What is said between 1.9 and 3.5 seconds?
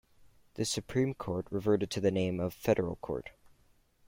to the name of Federal Court.